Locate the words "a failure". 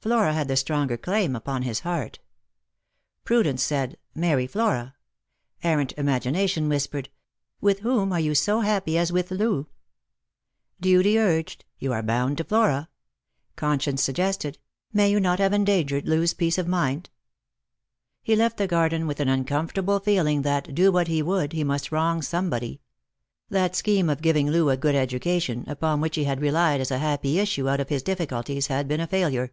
29.00-29.52